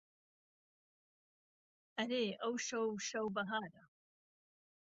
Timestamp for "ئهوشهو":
2.41-2.89